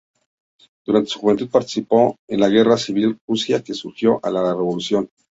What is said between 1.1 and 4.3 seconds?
su juventud participó en la Guerra Civil Rusa que siguió